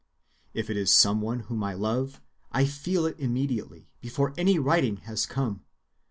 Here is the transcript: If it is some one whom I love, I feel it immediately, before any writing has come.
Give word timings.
If 0.55 0.71
it 0.71 0.77
is 0.77 0.91
some 0.97 1.21
one 1.21 1.41
whom 1.41 1.63
I 1.63 1.75
love, 1.75 2.21
I 2.51 2.65
feel 2.65 3.05
it 3.05 3.19
immediately, 3.19 3.87
before 4.01 4.33
any 4.35 4.57
writing 4.57 4.97
has 5.05 5.27
come. 5.27 5.63